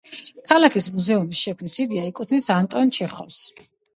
[0.51, 3.39] ქალაქის მუზეუმის შექმნის იდეა ეკუთვნის ანტონ ჩეხოვს.